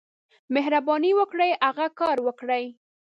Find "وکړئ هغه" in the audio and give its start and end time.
1.19-1.85